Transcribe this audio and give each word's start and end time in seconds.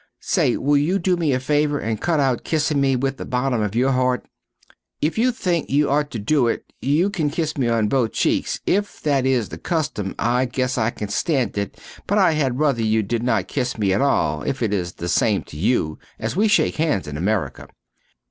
Say 0.21 0.57
will 0.57 0.77
you 0.79 0.97
do 0.97 1.15
me 1.15 1.31
a 1.31 1.37
faver 1.37 1.77
and 1.79 2.01
cut 2.01 2.19
out 2.19 2.43
kissin 2.43 2.81
me 2.81 2.95
with 2.95 3.17
the 3.17 3.23
bottom 3.23 3.61
of 3.61 3.75
your 3.75 3.91
heart? 3.91 4.25
If 4.99 5.19
you 5.19 5.31
think 5.31 5.69
you 5.69 5.91
ot 5.91 6.09
to 6.09 6.17
do 6.17 6.47
it 6.47 6.63
you 6.81 7.11
can 7.11 7.29
kiss 7.29 7.55
me 7.55 7.67
on 7.67 7.87
both 7.87 8.11
cheeks 8.13 8.59
if 8.65 8.99
that 9.01 9.27
is 9.27 9.49
the 9.49 9.59
custim 9.59 10.15
I 10.17 10.45
guess 10.45 10.75
I 10.75 10.89
can 10.89 11.09
stand 11.09 11.55
it 11.55 11.77
but 12.07 12.17
I 12.17 12.31
had 12.31 12.57
ruther 12.57 12.81
you 12.81 13.03
did 13.03 13.21
not 13.21 13.47
kiss 13.47 13.77
me 13.77 13.93
at 13.93 14.01
all 14.01 14.41
if 14.41 14.63
it 14.63 14.73
is 14.73 14.93
the 14.93 15.07
same 15.07 15.43
to 15.43 15.55
you 15.55 15.99
as 16.17 16.35
we 16.35 16.47
shake 16.47 16.77
hands 16.77 17.07
in 17.07 17.15
America. 17.15 17.67